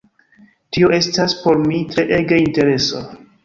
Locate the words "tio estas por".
0.77-1.61